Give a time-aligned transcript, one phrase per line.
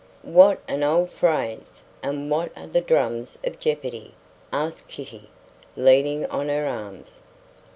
[0.23, 1.83] "What an odd phrase!
[2.01, 4.15] And what are the drums of jeopardy?"
[4.51, 5.29] asked Kitty,
[5.77, 7.21] leaning on her arms.